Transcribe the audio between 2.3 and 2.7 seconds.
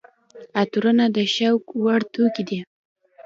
دي.